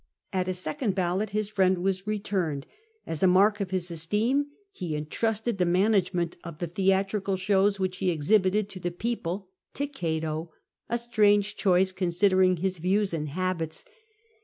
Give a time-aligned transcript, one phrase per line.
[0.33, 2.65] At a second ballot his friend was returned;
[3.05, 7.97] as a mark of his esteem he entrusted the management of the theatrical shows which
[7.99, 10.49] he exhibited to the people to Cato—
[10.89, 13.85] a strange choice considering his views and habits.